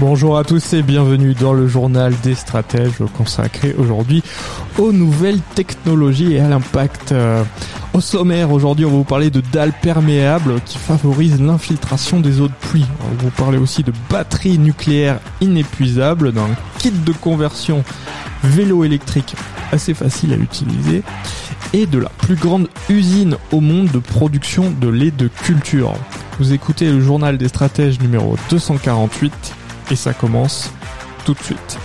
Bonjour 0.00 0.38
à 0.38 0.44
tous 0.44 0.72
et 0.72 0.82
bienvenue 0.82 1.34
dans 1.34 1.52
le 1.52 1.68
journal 1.68 2.14
des 2.22 2.34
stratèges 2.34 3.02
consacré 3.18 3.74
aujourd'hui 3.78 4.22
aux 4.78 4.92
nouvelles 4.92 5.40
technologies 5.54 6.32
et 6.32 6.40
à 6.40 6.48
l'impact. 6.48 7.12
Euh, 7.12 7.44
au 7.92 8.00
sommaire, 8.00 8.50
aujourd'hui, 8.50 8.86
on 8.86 8.90
va 8.92 8.96
vous 8.96 9.04
parler 9.04 9.28
de 9.28 9.42
dalles 9.52 9.74
perméables 9.82 10.62
qui 10.64 10.78
favorisent 10.78 11.38
l'infiltration 11.38 12.18
des 12.18 12.40
eaux 12.40 12.48
de 12.48 12.54
pluie. 12.62 12.86
On 13.02 13.14
va 13.14 13.22
vous 13.24 13.30
parler 13.30 13.58
aussi 13.58 13.82
de 13.82 13.92
batteries 14.08 14.56
nucléaires 14.56 15.20
inépuisables, 15.42 16.32
d'un 16.32 16.48
kit 16.78 16.92
de 16.92 17.12
conversion 17.12 17.84
vélo 18.42 18.84
électrique 18.84 19.34
assez 19.70 19.92
facile 19.92 20.32
à 20.32 20.36
utiliser 20.36 21.02
et 21.74 21.84
de 21.84 21.98
la 21.98 22.08
plus 22.08 22.36
grande 22.36 22.68
usine 22.88 23.36
au 23.52 23.60
monde 23.60 23.90
de 23.90 23.98
production 23.98 24.72
de 24.80 24.88
lait 24.88 25.10
de 25.10 25.28
culture. 25.28 25.92
Vous 26.38 26.54
écoutez 26.54 26.90
le 26.90 27.02
journal 27.02 27.36
des 27.36 27.48
stratèges 27.48 28.00
numéro 28.00 28.38
248 28.48 29.56
et 29.90 29.96
ça 29.96 30.14
commence 30.14 30.70
tout 31.24 31.34
de 31.34 31.38
suite. 31.40 31.78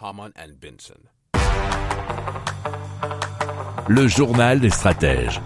Haman 0.00 0.30
and 0.38 0.52
Benson. 0.60 0.94
Le 3.88 4.08
journal 4.08 4.60
des 4.60 4.70
stratèges. 4.70 5.40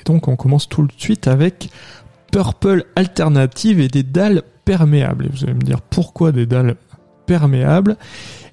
Et 0.00 0.04
donc 0.04 0.28
on 0.28 0.36
commence 0.36 0.68
tout 0.68 0.86
de 0.86 0.92
suite 0.96 1.26
avec 1.26 1.70
Purple 2.30 2.84
Alternative 2.94 3.80
et 3.80 3.88
des 3.88 4.04
dalles 4.04 4.42
perméables. 4.64 5.26
Et 5.26 5.28
vous 5.30 5.44
allez 5.44 5.54
me 5.54 5.62
dire 5.62 5.80
pourquoi 5.80 6.30
des 6.30 6.46
dalles 6.46 6.76
perméables 7.26 7.96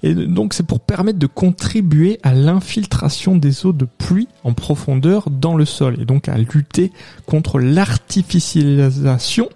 et 0.04 0.14
donc 0.14 0.54
c'est 0.54 0.66
pour 0.66 0.82
permettre 0.82 1.18
de 1.18 1.28
contribuer 1.28 2.20
à 2.24 2.34
l'infiltration 2.34 3.38
des 3.38 3.66
eaux 3.66 3.74
de 3.74 3.86
pluie 3.86 4.28
en 4.44 4.54
profondeur 4.54 5.30
dans 5.30 5.56
le 5.56 5.64
sol 5.66 5.96
et 6.00 6.06
donc 6.06 6.28
à 6.28 6.38
lutter 6.38 6.92
contre 7.26 7.58
l'artificialisation 7.58 9.50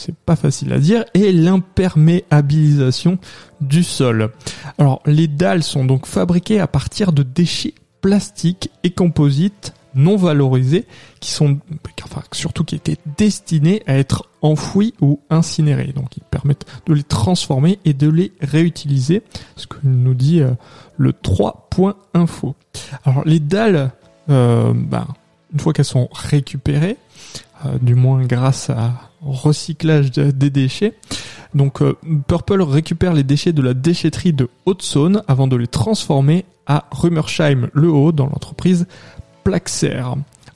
c'est 0.00 0.16
pas 0.16 0.36
facile 0.36 0.72
à 0.72 0.78
dire, 0.78 1.04
et 1.14 1.32
l'imperméabilisation 1.32 3.18
du 3.60 3.84
sol. 3.84 4.30
Alors 4.78 5.02
les 5.06 5.28
dalles 5.28 5.62
sont 5.62 5.84
donc 5.84 6.06
fabriquées 6.06 6.60
à 6.60 6.66
partir 6.66 7.12
de 7.12 7.22
déchets 7.22 7.74
plastiques 8.00 8.70
et 8.82 8.90
composites 8.90 9.74
non 9.94 10.16
valorisés 10.16 10.86
qui 11.18 11.32
sont 11.32 11.58
enfin 12.04 12.22
surtout 12.32 12.64
qui 12.64 12.76
étaient 12.76 12.96
destinés 13.18 13.82
à 13.86 13.98
être 13.98 14.26
enfouis 14.40 14.94
ou 15.00 15.20
incinérés. 15.30 15.92
Donc 15.94 16.16
ils 16.16 16.22
permettent 16.22 16.64
de 16.86 16.94
les 16.94 17.02
transformer 17.02 17.78
et 17.84 17.92
de 17.92 18.08
les 18.08 18.32
réutiliser, 18.40 19.22
ce 19.56 19.66
que 19.66 19.76
nous 19.82 20.14
dit 20.14 20.40
euh, 20.40 20.52
le 20.96 21.12
3.info. 21.12 22.54
Alors 23.04 23.24
les 23.26 23.40
dalles 23.40 23.90
euh, 24.30 24.72
ben, 24.74 25.06
une 25.52 25.60
fois 25.60 25.72
qu'elles 25.72 25.84
sont 25.84 26.08
récupérées, 26.12 26.96
du 27.80 27.94
moins 27.94 28.24
grâce 28.24 28.70
à 28.70 29.10
recyclage 29.22 30.10
des 30.10 30.50
déchets. 30.50 30.94
Donc 31.54 31.82
euh, 31.82 31.96
Purple 32.28 32.62
récupère 32.62 33.12
les 33.12 33.24
déchets 33.24 33.52
de 33.52 33.62
la 33.62 33.74
déchetterie 33.74 34.32
de 34.32 34.48
Haute-Saône 34.66 35.22
avant 35.26 35.46
de 35.46 35.56
les 35.56 35.66
transformer 35.66 36.44
à 36.66 36.84
Rummersheim 36.90 37.70
le 37.72 37.90
Haut 37.90 38.12
dans 38.12 38.26
l'entreprise 38.26 38.86
Plaxer. 39.42 40.02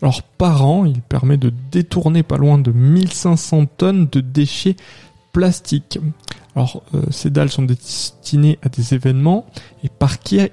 Alors 0.03 0.23
par 0.23 0.65
an, 0.65 0.85
il 0.85 1.01
permet 1.01 1.37
de 1.37 1.53
détourner 1.71 2.23
pas 2.23 2.37
loin 2.37 2.59
de 2.59 2.71
1500 2.71 3.67
tonnes 3.79 4.09
de 4.11 4.21
déchets 4.21 4.77
plastiques. 5.33 5.99
Alors 6.55 6.83
euh, 6.95 7.03
ces 7.11 7.31
dalles 7.31 7.51
sont 7.51 7.63
destinées 7.63 8.59
à 8.63 8.69
des 8.69 8.95
événements 8.95 9.47
et 9.83 9.89
parking 9.89 10.49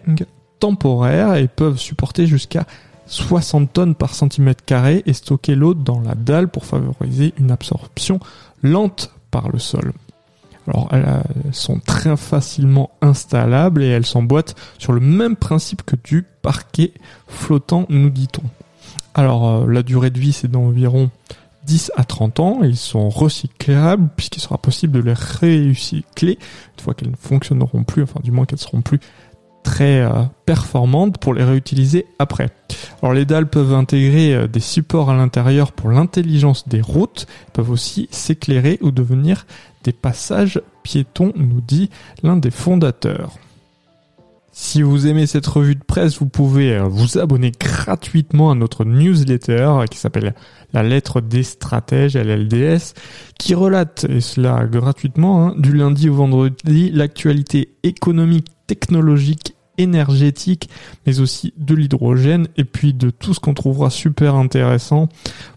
temporaires 0.59 1.35
et 1.35 1.47
peuvent 1.47 1.77
supporter 1.77 2.25
jusqu'à 2.25 2.65
60 3.11 3.73
tonnes 3.73 3.95
par 3.95 4.15
centimètre 4.15 4.63
carré 4.63 5.03
et 5.05 5.11
stocker 5.11 5.55
l'eau 5.55 5.73
dans 5.73 5.99
la 5.99 6.15
dalle 6.15 6.47
pour 6.47 6.65
favoriser 6.65 7.33
une 7.37 7.51
absorption 7.51 8.19
lente 8.63 9.11
par 9.31 9.49
le 9.49 9.59
sol. 9.59 9.91
Alors 10.67 10.87
elles 10.93 11.23
sont 11.51 11.79
très 11.79 12.15
facilement 12.15 12.91
installables 13.01 13.83
et 13.83 13.87
elles 13.87 14.05
s'emboîtent 14.05 14.55
sur 14.77 14.93
le 14.93 15.01
même 15.01 15.35
principe 15.35 15.83
que 15.83 15.97
du 16.01 16.23
parquet 16.41 16.93
flottant, 17.27 17.85
nous 17.89 18.09
dit-on. 18.09 18.43
Alors 19.13 19.49
euh, 19.49 19.67
la 19.67 19.83
durée 19.83 20.09
de 20.09 20.19
vie 20.19 20.31
c'est 20.31 20.49
d'environ 20.49 21.09
10 21.65 21.91
à 21.97 22.05
30 22.05 22.39
ans, 22.39 22.59
ils 22.63 22.77
sont 22.77 23.09
recyclables 23.09 24.07
puisqu'il 24.15 24.39
sera 24.39 24.57
possible 24.57 24.93
de 24.93 24.99
les 24.99 25.13
recycler 25.13 26.39
une 26.77 26.83
fois 26.83 26.93
qu'elles 26.93 27.11
ne 27.11 27.15
fonctionneront 27.17 27.83
plus, 27.83 28.03
enfin 28.03 28.21
du 28.23 28.31
moins 28.31 28.45
qu'elles 28.45 28.59
seront 28.59 28.81
plus 28.81 29.01
très 29.63 30.01
euh, 30.01 30.23
performantes 30.45 31.17
pour 31.17 31.33
les 31.33 31.43
réutiliser 31.43 32.05
après. 32.19 32.49
Alors 33.01 33.13
les 33.13 33.25
dalles 33.25 33.49
peuvent 33.49 33.73
intégrer 33.73 34.33
euh, 34.33 34.47
des 34.47 34.59
supports 34.59 35.09
à 35.09 35.15
l'intérieur 35.15 35.71
pour 35.71 35.89
l'intelligence 35.89 36.67
des 36.67 36.81
routes, 36.81 37.27
peuvent 37.53 37.71
aussi 37.71 38.07
s'éclairer 38.11 38.77
ou 38.81 38.91
devenir 38.91 39.45
des 39.83 39.93
passages 39.93 40.61
piétons, 40.83 41.33
nous 41.35 41.61
dit 41.61 41.89
l'un 42.23 42.37
des 42.37 42.51
fondateurs. 42.51 43.37
Si 44.53 44.81
vous 44.81 45.07
aimez 45.07 45.27
cette 45.27 45.47
revue 45.47 45.75
de 45.75 45.83
presse, 45.83 46.19
vous 46.19 46.27
pouvez 46.27 46.73
euh, 46.73 46.83
vous 46.83 47.17
abonner 47.17 47.51
gratuitement 47.57 48.51
à 48.51 48.55
notre 48.55 48.83
newsletter 48.83 49.85
qui 49.89 49.97
s'appelle 49.97 50.35
La 50.73 50.83
lettre 50.83 51.21
des 51.21 51.43
stratèges, 51.43 52.17
LLDS, 52.17 52.93
qui 53.39 53.55
relate, 53.55 54.05
et 54.09 54.19
cela 54.19 54.65
gratuitement, 54.65 55.47
hein, 55.47 55.55
du 55.57 55.71
lundi 55.71 56.09
au 56.09 56.15
vendredi, 56.15 56.91
l'actualité 56.91 57.73
économique, 57.83 58.47
technologique 58.71 59.53
énergétique, 59.77 60.69
mais 61.05 61.19
aussi 61.19 61.53
de 61.57 61.75
l'hydrogène 61.75 62.47
et 62.55 62.63
puis 62.63 62.93
de 62.93 63.09
tout 63.09 63.33
ce 63.33 63.41
qu'on 63.41 63.53
trouvera 63.53 63.89
super 63.89 64.35
intéressant 64.35 65.09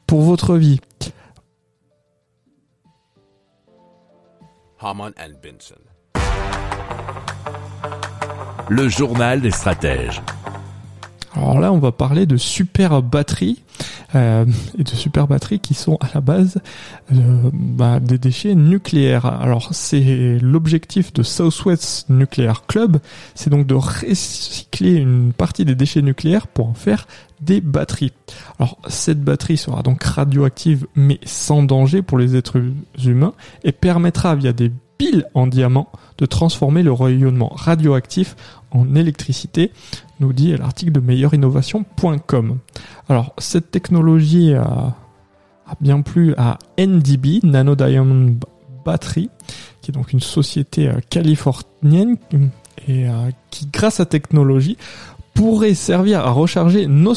pour 0.09 0.23
votre 0.23 0.57
vie. 0.57 0.81
Le 8.69 8.89
journal 8.89 9.41
des 9.41 9.53
stratèges. 9.53 10.21
Alors 11.37 11.61
là, 11.61 11.73
on 11.73 11.79
va 11.79 11.93
parler 11.93 12.27
de 12.27 12.37
super 12.37 13.01
batteries 13.01 13.63
euh, 14.15 14.45
et 14.79 14.85
de 14.85 14.89
super 14.89 15.27
batteries 15.27 15.61
qui 15.61 15.75
sont 15.75 15.97
à 15.97 16.09
la 16.15 16.21
base 16.21 16.61
euh, 17.13 17.51
bah, 17.53 18.01
des 18.01 18.19
déchets 18.19 18.55
nucléaires. 18.55 19.27
Alors 19.27 19.69
c'est 19.73 20.39
l'objectif 20.41 21.13
de 21.13 21.23
Southwest 21.23 22.09
Nuclear 22.09 22.67
Club, 22.67 22.99
c'est 23.35 23.51
donc 23.51 23.67
de 23.67 23.75
recycler 23.75 24.95
une 24.95 25.33
partie 25.33 25.65
des 25.65 25.75
déchets 25.75 26.03
nucléaires 26.03 26.47
pour 26.47 26.69
en 26.69 26.75
faire 26.75 27.07
des 27.41 27.61
batteries. 27.61 28.13
Alors 28.59 28.79
cette 28.89 29.23
batterie 29.23 29.57
sera 29.57 29.83
donc 29.83 30.03
radioactive 30.03 30.87
mais 30.95 31.19
sans 31.25 31.63
danger 31.63 32.03
pour 32.03 32.19
les 32.19 32.37
êtres 32.37 32.63
humains 33.05 33.35
et 33.65 33.73
permettra 33.73 34.35
via 34.37 34.53
des 34.53 34.71
piles 34.99 35.27
en 35.35 35.47
diamant 35.47 35.89
de 36.19 36.27
transformer 36.27 36.83
le 36.83 36.93
rayonnement 36.93 37.53
radioactif 37.55 38.37
en 38.71 38.95
électricité, 38.97 39.71
nous 40.21 40.33
dit 40.33 40.57
l'article 40.57 40.93
de 40.93 41.01
meilleurinnovation.com. 41.01 42.59
Alors, 43.09 43.35
cette 43.39 43.71
technologie 43.71 44.55
a, 44.55 44.95
bien 45.81 46.03
plu 46.03 46.35
à 46.37 46.59
NDB, 46.79 47.41
Nano 47.43 47.75
Diamond 47.75 48.37
Battery, 48.85 49.31
qui 49.81 49.91
est 49.91 49.95
donc 49.95 50.13
une 50.13 50.21
société 50.21 50.89
euh, 50.89 51.01
californienne 51.11 52.17
et 52.87 53.09
euh, 53.09 53.31
qui, 53.51 53.67
grâce 53.73 54.01
à 54.01 54.07
technologie, 54.07 54.77
pourrait 55.35 55.75
servir 55.75 56.21
à 56.21 56.31
recharger 56.31 56.87
nos, 56.87 57.15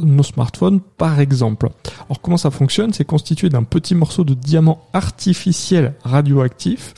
nos, 0.00 0.22
smartphones 0.22 0.80
par 0.80 1.20
exemple. 1.20 1.68
Alors 2.06 2.20
comment 2.20 2.36
ça 2.36 2.50
fonctionne? 2.50 2.92
C'est 2.92 3.04
constitué 3.04 3.48
d'un 3.48 3.62
petit 3.62 3.94
morceau 3.94 4.24
de 4.24 4.34
diamant 4.34 4.82
artificiel 4.92 5.94
radioactif 6.02 6.94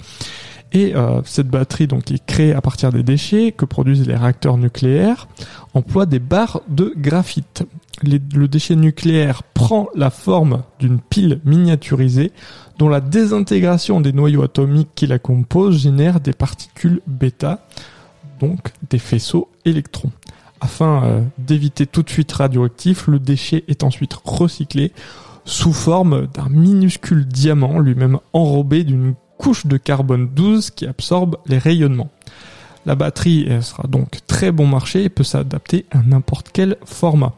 et 0.77 0.95
euh, 0.95 1.23
cette 1.25 1.49
batterie, 1.49 1.87
donc, 1.87 2.05
qui 2.05 2.15
est 2.15 2.27
créée 2.27 2.53
à 2.53 2.61
partir 2.61 2.93
des 2.93 3.03
déchets 3.03 3.53
que 3.53 3.65
produisent 3.65 4.07
les 4.07 4.15
réacteurs 4.15 4.59
nucléaires, 4.59 5.27
emploie 5.73 6.05
des 6.05 6.19
barres 6.19 6.61
de 6.69 6.93
graphite. 6.97 7.65
le 8.03 8.47
déchet 8.47 8.77
nucléaire 8.77 9.43
prend 9.43 9.89
la 9.95 10.11
forme 10.11 10.65
d'une 10.79 11.01
pile 11.01 11.41
miniaturisée 11.47 12.31
dont 12.79 12.91
la 12.91 13.01
désintégration 13.01 14.03
des 14.03 14.13
noyaux 14.13 14.43
atomiques 14.43 14.91
qui 14.95 15.07
la 15.07 15.19
composent 15.19 15.81
génère 15.81 16.21
des 16.21 16.35
particules 16.35 17.01
bêta, 17.07 17.67
donc 18.41 18.73
des 18.91 18.99
faisceaux 18.99 19.49
électrons. 19.65 20.11
Afin 20.61 21.05
euh, 21.05 21.23
d'éviter 21.39 21.87
toute 21.87 22.11
fuite 22.11 22.33
radioactive, 22.33 23.05
le 23.09 23.19
déchet 23.19 23.65
est 23.69 23.83
ensuite 23.83 24.13
recyclé 24.13 24.93
sous 25.47 25.73
forme 25.73 26.27
d'un 26.27 26.51
minuscule 26.51 27.25
diamant 27.27 27.79
lui-même 27.79 28.19
enrobé 28.35 28.85
d'une 28.85 29.15
de 29.67 29.77
carbone 29.77 30.29
12 30.35 30.71
qui 30.71 30.87
absorbe 30.87 31.37
les 31.47 31.59
rayonnements. 31.59 32.11
La 32.85 32.95
batterie 32.95 33.49
sera 33.63 33.85
donc 33.89 34.19
très 34.27 34.51
bon 34.51 34.67
marché 34.67 35.05
et 35.05 35.09
peut 35.09 35.25
s'adapter 35.25 35.87
à 35.91 35.99
n'importe 35.99 36.51
quel 36.53 36.77
format. 36.85 37.35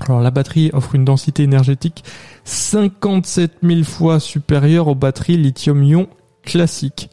Alors 0.00 0.20
la 0.20 0.30
batterie 0.30 0.70
offre 0.72 0.94
une 0.94 1.04
densité 1.04 1.42
énergétique 1.42 2.02
57 2.44 3.58
000 3.62 3.82
fois 3.84 4.20
supérieure 4.20 4.88
aux 4.88 4.94
batteries 4.94 5.36
lithium-ion 5.36 6.08
classiques, 6.44 7.10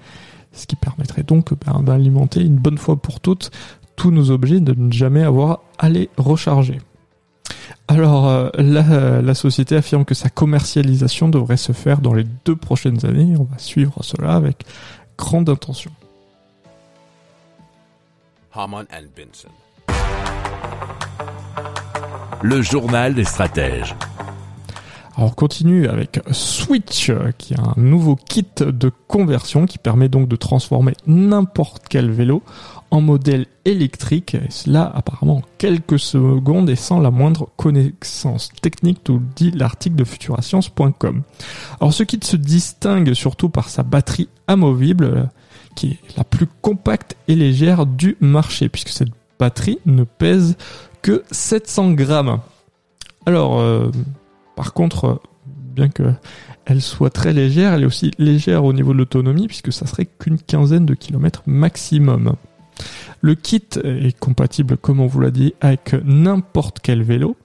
ce 0.54 0.66
qui 0.66 0.78
permettrait 0.78 1.24
donc 1.24 1.54
ben, 1.66 1.81
d'alimenter 1.81 2.42
une 2.42 2.56
bonne 2.56 2.78
fois 2.78 2.96
pour 2.96 3.19
toutes 3.19 3.52
tous 3.98 4.12
nos 4.12 4.31
objets, 4.31 4.60
de 4.60 4.74
ne 4.74 4.92
jamais 4.92 5.24
avoir 5.24 5.62
à 5.80 5.90
les 5.90 6.10
recharger. 6.18 6.80
Alors 7.88 8.28
euh, 8.28 8.50
la, 8.58 9.34
société 9.34 9.75
affirme 9.75 10.06
que 10.06 10.14
sa 10.14 10.30
commercialisation 10.30 11.30
devrait 11.30 11.58
se 11.58 11.72
faire 11.72 12.00
dans 12.00 12.14
les 12.14 12.25
deux 12.46 12.56
prochaines 12.56 13.06
années. 13.06 13.36
On 13.38 13.44
va 13.44 13.58
suivre 13.58 14.04
cela 14.04 14.34
avec 14.34 14.66
grande 15.18 15.50
intention. 15.50 15.92
Le 22.42 22.62
journal 22.62 23.14
des 23.14 23.24
stratèges. 23.24 23.96
Alors 25.18 25.31
on 25.31 25.34
continue 25.34 25.88
avec 25.88 26.19
Switch, 26.31 27.12
qui 27.40 27.56
est 27.56 27.60
un 27.60 27.74
nouveau 27.75 28.16
kit 28.16 28.46
de 28.60 28.92
conversion 29.08 29.66
qui 29.66 29.80
permet 29.80 30.10
donc 30.10 30.28
de 30.28 30.36
transformer 30.36 30.94
n'importe 31.08 31.88
quel 31.90 32.12
vélo 32.12 32.44
en 32.92 33.02
modèle 33.02 33.48
électrique, 33.66 34.36
et 34.36 34.52
cela 34.52 34.84
apparemment 34.84 35.38
en 35.38 35.42
quelques 35.58 35.98
secondes 35.98 36.69
et 36.69 36.75
sans 36.75 37.00
la 37.00 37.10
moindre 37.10 37.50
connaissance 37.58 38.50
technique, 38.62 39.04
tout 39.04 39.19
dit 39.36 39.50
l'article 39.50 39.96
de 39.96 40.04
futurascience.com. 40.04 41.24
Alors 41.81 41.94
ce 41.94 42.04
kit 42.04 42.19
se 42.22 42.38
distingue 42.38 43.14
surtout 43.14 43.50
par 43.50 43.69
sa 43.69 43.81
batterie 43.81 44.30
amovible, 44.46 45.31
qui 45.75 45.94
est 45.94 46.18
la 46.18 46.25
plus 46.25 46.48
compacte 46.62 47.18
et 47.28 47.36
légère 47.36 47.88
du 47.88 48.18
marché, 48.19 48.69
puisque 48.69 48.90
cette 48.90 49.12
batterie 49.40 49.80
ne 49.88 50.04
pèse 50.04 50.58
que 51.02 51.24
700 51.31 51.94
grammes. 51.94 52.40
Alors, 53.25 53.60
euh, 53.60 53.92
par 54.57 54.74
contre, 54.74 55.21
bien 55.45 55.88
que 55.88 56.12
elle 56.65 56.81
soit 56.81 57.12
très 57.12 57.31
légère, 57.31 57.74
elle 57.74 57.83
est 57.83 57.86
aussi 57.86 58.12
légère 58.18 58.65
au 58.65 58.74
niveau 58.74 58.92
de 58.92 58.98
l'autonomie 58.98 59.48
puisque 59.48 59.71
ça 59.71 59.86
serait 59.86 60.07
qu'une 60.07 60.39
quinzaine 60.39 60.86
de 60.86 60.95
kilomètres 60.95 61.44
maximum. 61.45 62.33
Le 63.21 63.36
kit 63.36 63.63
est 63.83 64.18
compatible, 64.19 64.77
comme 64.77 65.00
on 65.00 65.07
vous 65.07 65.19
l'a 65.19 65.31
dit, 65.31 65.54
avec 65.62 65.95
n'importe 66.06 66.80
quel 66.81 67.04
vélo. 67.04 67.36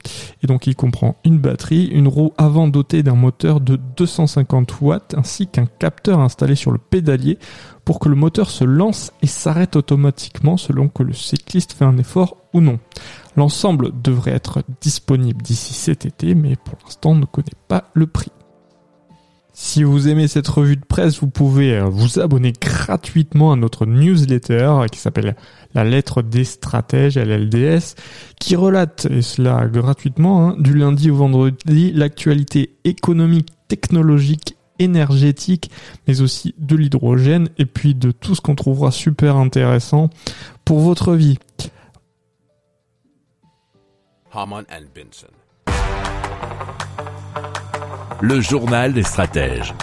Et 0.43 0.47
donc 0.47 0.67
il 0.67 0.75
comprend 0.75 1.17
une 1.25 1.39
batterie, 1.39 1.87
une 1.87 2.09
roue 2.09 2.33
avant 2.37 2.67
dotée 2.67 3.03
d'un 3.03 3.15
moteur 3.15 3.61
de 3.61 3.77
250 3.97 4.81
watts, 4.81 5.15
ainsi 5.17 5.47
qu'un 5.47 5.67
capteur 5.67 6.21
installé 6.21 6.55
sur 6.55 6.73
le 6.73 6.79
pédalier 6.79 7.39
pour 7.85 8.01
que 8.01 8.09
le 8.09 8.17
moteur 8.17 8.51
se 8.51 8.65
lance 8.65 9.13
et 9.23 9.27
s'arrête 9.27 9.77
automatiquement 9.77 10.57
selon 10.57 10.89
que 10.89 11.03
le 11.03 11.13
cycliste 11.13 11.75
fait 11.75 11.85
un 11.85 11.99
effort 11.99 12.37
ou 12.53 12.61
non. 12.61 12.79
L'ensemble 13.37 13.91
devrait 14.03 14.33
être 14.33 14.63
disponible 14.81 15.43
d'ici 15.43 15.75
cet 15.75 16.07
été, 16.07 16.35
mais 16.35 16.57
pour 16.57 16.79
l'instant 16.85 17.11
on 17.11 17.17
ne 17.17 17.25
connaît 17.25 17.49
pas 17.69 17.91
le 17.95 18.07
prix. 18.07 18.33
Si 19.55 19.83
vous 19.83 20.09
aimez 20.09 20.29
cette 20.29 20.49
revue 20.49 20.77
de 20.77 20.85
presse, 20.85 21.21
vous 21.21 21.29
pouvez 21.29 21.77
euh, 21.77 21.85
vous 21.85 22.19
abonner 22.19 22.55
gratuitement 22.59 23.53
à 23.53 23.57
notre 23.57 23.85
newsletter 23.85 24.87
qui 24.91 24.99
s'appelle 24.99 25.37
La 25.75 25.85
lettre 25.85 26.23
des 26.23 26.45
stratèges, 26.45 27.19
LLDS, 27.19 27.95
qui 28.41 28.57
relate, 28.57 29.07
et 29.11 29.21
cela 29.21 29.67
gratuitement, 29.67 30.49
hein, 30.49 30.57
du 30.59 30.73
lundi 30.73 31.11
au 31.11 31.17
vendredi, 31.17 31.93
l'actualité 31.93 32.77
économique, 32.85 33.51
technologique, 33.69 34.57
énergétique, 34.79 35.71
mais 36.09 36.23
aussi 36.23 36.55
de 36.59 36.75
l'hydrogène, 36.75 37.51
et 37.59 37.67
puis 37.67 37.95
de 37.95 38.11
tout 38.11 38.35
ce 38.35 38.41
qu'on 38.41 38.55
trouvera 38.55 38.91
super 38.91 39.37
intéressant 39.37 40.09
pour 40.65 40.81
votre 40.81 41.13
vie. 41.15 41.39
Le 48.23 48.41
journal 48.41 48.95
des 48.95 49.03
stratèges. 49.03 49.75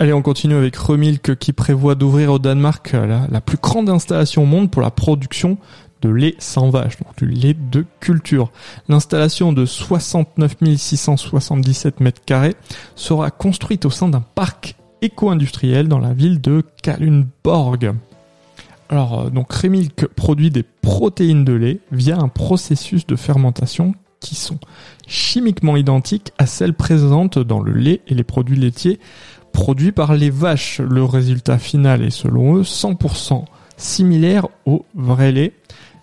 Allez, 0.00 0.12
on 0.12 0.20
continue 0.20 0.56
avec 0.56 0.74
Remilk 0.74 1.36
qui 1.36 1.52
prévoit 1.52 1.94
d'ouvrir 1.94 2.32
au 2.32 2.40
Danemark 2.40 2.90
la, 2.90 3.28
la, 3.30 3.40
plus 3.40 3.58
grande 3.58 3.88
installation 3.88 4.42
au 4.42 4.46
monde 4.46 4.68
pour 4.72 4.82
la 4.82 4.90
production 4.90 5.58
de 6.02 6.08
lait 6.08 6.34
sans 6.40 6.70
vache, 6.70 6.96
donc 6.98 7.16
du 7.18 7.26
lait 7.26 7.54
de 7.54 7.84
culture. 8.00 8.50
L'installation 8.88 9.52
de 9.52 9.64
69 9.64 10.56
677 10.76 12.00
mètres 12.00 12.22
carrés 12.26 12.56
sera 12.96 13.30
construite 13.30 13.84
au 13.84 13.90
sein 13.90 14.08
d'un 14.08 14.24
parc 14.34 14.74
éco-industriel 15.02 15.86
dans 15.86 16.00
la 16.00 16.14
ville 16.14 16.40
de 16.40 16.64
Kalundborg. 16.82 17.94
Alors, 18.88 19.20
euh, 19.20 19.30
donc 19.30 19.52
Remilk 19.52 20.06
produit 20.08 20.50
des 20.50 20.62
protéines 20.62 21.44
de 21.44 21.52
lait 21.52 21.80
via 21.92 22.18
un 22.18 22.28
processus 22.28 23.06
de 23.06 23.16
fermentation 23.16 23.94
qui 24.20 24.34
sont 24.34 24.58
chimiquement 25.06 25.76
identiques 25.76 26.32
à 26.38 26.46
celles 26.46 26.74
présentes 26.74 27.38
dans 27.38 27.60
le 27.60 27.72
lait 27.72 28.00
et 28.06 28.14
les 28.14 28.24
produits 28.24 28.56
laitiers 28.56 28.98
produits 29.52 29.92
par 29.92 30.14
les 30.14 30.30
vaches. 30.30 30.80
Le 30.80 31.02
résultat 31.04 31.58
final 31.58 32.02
est 32.02 32.10
selon 32.10 32.56
eux 32.56 32.62
100% 32.62 33.44
similaire 33.76 34.48
au 34.66 34.84
vrai 34.94 35.32
lait, 35.32 35.52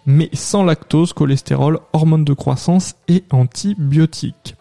mais 0.06 0.30
sans 0.34 0.64
lactose, 0.64 1.14
cholestérol, 1.14 1.80
hormones 1.94 2.26
de 2.26 2.34
croissance 2.34 2.96
et 3.08 3.24
antibiotiques. 3.32 4.56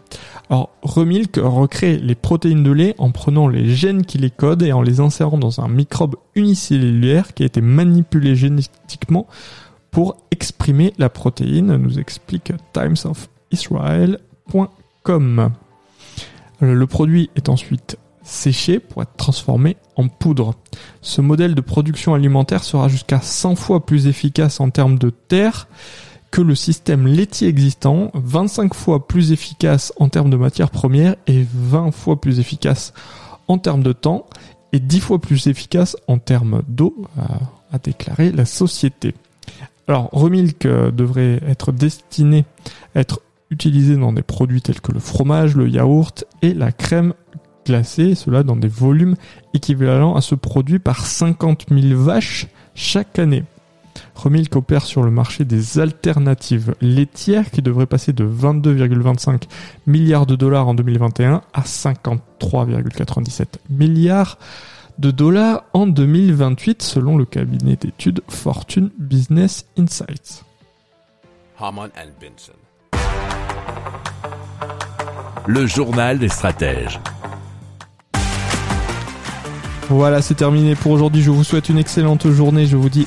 Alors, 0.50 0.70
Remilk 0.82 1.40
recrée 1.42 1.96
les 1.96 2.14
protéines 2.14 2.62
de 2.62 2.72
lait 2.72 2.94
en 2.98 3.10
prenant 3.10 3.48
les 3.48 3.74
gènes 3.74 4.04
qui 4.04 4.18
les 4.18 4.30
codent 4.30 4.62
et 4.62 4.72
en 4.72 4.82
les 4.82 5.00
insérant 5.00 5.38
dans 5.38 5.60
un 5.60 5.68
microbe 5.68 6.16
unicellulaire 6.34 7.34
qui 7.34 7.42
a 7.42 7.46
été 7.46 7.60
manipulé 7.60 8.36
génétiquement 8.36 9.26
pour 9.90 10.16
exprimer 10.30 10.94
la 10.98 11.10
protéine, 11.10 11.76
nous 11.76 11.98
explique 11.98 12.52
Times 12.72 12.96
of 13.04 13.28
israel.com. 13.50 15.50
Le 16.60 16.86
produit 16.86 17.30
est 17.36 17.48
ensuite 17.48 17.98
séché 18.22 18.78
pour 18.78 19.02
être 19.02 19.16
transformé 19.16 19.76
en 19.96 20.08
poudre. 20.08 20.54
Ce 21.00 21.20
modèle 21.20 21.54
de 21.54 21.60
production 21.60 22.14
alimentaire 22.14 22.64
sera 22.64 22.88
jusqu'à 22.88 23.20
100 23.20 23.56
fois 23.56 23.84
plus 23.84 24.06
efficace 24.06 24.60
en 24.60 24.70
termes 24.70 24.98
de 24.98 25.10
terre 25.10 25.68
que 26.32 26.40
le 26.40 26.54
système 26.54 27.06
laitier 27.06 27.46
existant, 27.46 28.10
25 28.14 28.74
fois 28.74 29.06
plus 29.06 29.32
efficace 29.32 29.92
en 30.00 30.08
termes 30.08 30.30
de 30.30 30.36
matières 30.36 30.70
premières 30.70 31.14
et 31.26 31.46
20 31.54 31.92
fois 31.92 32.20
plus 32.20 32.40
efficace 32.40 32.94
en 33.48 33.58
termes 33.58 33.82
de 33.82 33.92
temps 33.92 34.26
et 34.72 34.80
10 34.80 35.00
fois 35.00 35.18
plus 35.20 35.46
efficace 35.46 35.94
en 36.08 36.18
termes 36.18 36.62
d'eau, 36.66 36.96
a, 37.70 37.78
déclaré 37.78 38.32
la 38.32 38.46
société. 38.46 39.14
Alors, 39.86 40.08
Remilk 40.12 40.64
euh, 40.66 40.90
devrait 40.90 41.40
être 41.46 41.72
destiné 41.72 42.44
à 42.94 43.00
être 43.00 43.20
utilisé 43.50 43.96
dans 43.96 44.12
des 44.12 44.22
produits 44.22 44.62
tels 44.62 44.80
que 44.80 44.92
le 44.92 45.00
fromage, 45.00 45.54
le 45.54 45.68
yaourt 45.68 46.24
et 46.40 46.54
la 46.54 46.72
crème 46.72 47.12
glacée, 47.66 48.14
cela 48.14 48.42
dans 48.42 48.56
des 48.56 48.68
volumes 48.68 49.16
équivalents 49.52 50.16
à 50.16 50.22
ce 50.22 50.34
produit 50.34 50.78
par 50.78 51.04
50 51.04 51.66
000 51.70 52.00
vaches 52.00 52.46
chaque 52.74 53.18
année. 53.18 53.44
Remilk 54.14 54.54
opère 54.56 54.84
sur 54.84 55.02
le 55.02 55.10
marché 55.10 55.44
des 55.44 55.78
alternatives 55.78 56.74
laitières 56.80 57.50
qui 57.50 57.62
devrait 57.62 57.86
passer 57.86 58.12
de 58.12 58.24
22,25 58.24 59.42
milliards 59.86 60.26
de 60.26 60.36
dollars 60.36 60.68
en 60.68 60.74
2021 60.74 61.42
à 61.52 61.60
53,97 61.62 63.46
milliards 63.70 64.38
de 64.98 65.10
dollars 65.10 65.64
en 65.72 65.86
2028 65.86 66.82
selon 66.82 67.16
le 67.16 67.24
cabinet 67.24 67.76
d'études 67.76 68.22
Fortune 68.28 68.90
Business 68.98 69.66
Insights. 69.78 70.44
Benson 71.58 72.52
le 75.46 75.66
journal 75.66 76.18
des 76.18 76.28
stratèges. 76.28 77.00
Voilà, 79.88 80.22
c'est 80.22 80.34
terminé 80.34 80.74
pour 80.74 80.92
aujourd'hui. 80.92 81.22
Je 81.22 81.30
vous 81.30 81.44
souhaite 81.44 81.68
une 81.68 81.78
excellente 81.78 82.30
journée. 82.30 82.66
Je 82.66 82.76
vous 82.76 82.88
dis 82.88 83.06